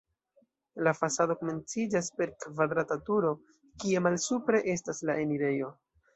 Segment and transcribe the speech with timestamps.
[0.85, 3.35] La fasado komenciĝas per kvadrata turo,
[3.85, 5.73] kie malsupre estas la enirejo.